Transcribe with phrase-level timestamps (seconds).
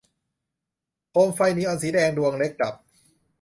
[1.11, 2.75] โคมไฟนีออนสีแดงดวงเล็กดับ